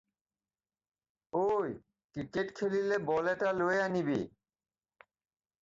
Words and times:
ঐ, 1.41 1.73
ক্ৰিকেট 2.15 2.55
খেলিলে 2.61 2.99
বল 3.11 3.31
এটা 3.35 3.55
লৈ 3.63 3.83
আনিবি। 3.85 4.21